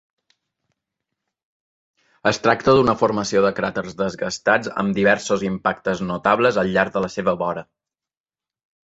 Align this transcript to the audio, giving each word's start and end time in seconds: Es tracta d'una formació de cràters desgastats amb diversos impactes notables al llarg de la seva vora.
Es 2.29 2.39
tracta 2.45 2.73
d'una 2.79 2.95
formació 3.01 3.43
de 3.45 3.51
cràters 3.59 3.97
desgastats 3.99 4.71
amb 4.83 4.95
diversos 5.01 5.43
impactes 5.49 6.01
notables 6.13 6.57
al 6.63 6.73
llarg 6.79 6.95
de 6.97 7.05
la 7.05 7.11
seva 7.17 7.37
vora. 7.43 7.65